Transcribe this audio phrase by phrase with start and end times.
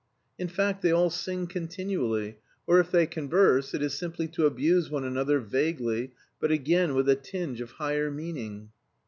[0.39, 4.89] In fact, they all sing continually, or if they converse, it is simply to abuse
[4.89, 8.71] one another vaguely, but again with a tinge of higher meaning.